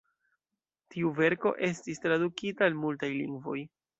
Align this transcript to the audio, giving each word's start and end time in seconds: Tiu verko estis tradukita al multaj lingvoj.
Tiu 0.93 1.11
verko 1.19 1.51
estis 1.69 2.03
tradukita 2.07 2.67
al 2.69 2.79
multaj 2.87 3.13
lingvoj. 3.21 3.61